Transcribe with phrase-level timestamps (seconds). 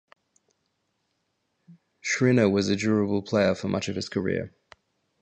[2.03, 4.51] Schriner was a durable player for much of his career.